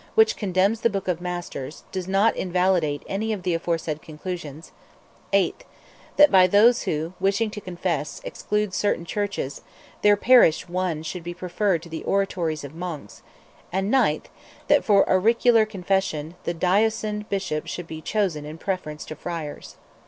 [0.15, 4.71] which condemns the Book of Masters, does not invalidate any of the aforesaid conclusions;
[5.31, 5.61] 8th,
[6.15, 9.61] that by those who, wishing to confess, exclude certain churches,
[10.01, 13.21] their parish one should be preferred to the oratories of monks;
[13.71, 14.25] and 9th,
[14.69, 19.75] that, for auricular confession, the diocesan, bishop should be chosen in preference to friars.